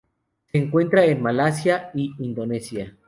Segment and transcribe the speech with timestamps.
[0.51, 2.97] Se encuentra en Malasia y Indonesia.